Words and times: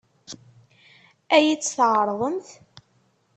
Ad 1.35 1.41
iyi-tt-tɛeṛḍemt? 1.43 2.49